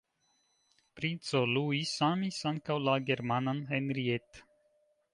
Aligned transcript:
Princo 0.99 1.41
Luis 1.51 1.93
amis 2.09 2.41
ankaŭ 2.55 2.81
la 2.89 2.99
germanan 3.13 3.65
Henriette. 3.75 4.47